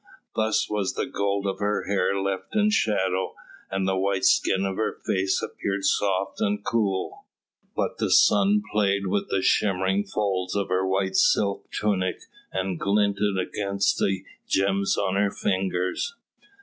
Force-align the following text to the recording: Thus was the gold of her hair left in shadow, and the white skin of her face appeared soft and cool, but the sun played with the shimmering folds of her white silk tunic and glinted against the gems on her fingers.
Thus 0.35 0.67
was 0.67 0.95
the 0.95 1.05
gold 1.05 1.45
of 1.45 1.59
her 1.59 1.83
hair 1.83 2.19
left 2.19 2.55
in 2.55 2.71
shadow, 2.71 3.35
and 3.69 3.87
the 3.87 3.95
white 3.95 4.25
skin 4.25 4.65
of 4.65 4.77
her 4.77 4.97
face 5.05 5.43
appeared 5.43 5.85
soft 5.85 6.41
and 6.41 6.65
cool, 6.65 7.25
but 7.75 7.99
the 7.99 8.09
sun 8.09 8.63
played 8.71 9.05
with 9.05 9.29
the 9.29 9.43
shimmering 9.43 10.03
folds 10.07 10.55
of 10.55 10.69
her 10.69 10.87
white 10.87 11.15
silk 11.17 11.69
tunic 11.71 12.21
and 12.51 12.79
glinted 12.79 13.37
against 13.37 13.97
the 13.99 14.23
gems 14.47 14.97
on 14.97 15.13
her 15.17 15.29
fingers. 15.29 16.15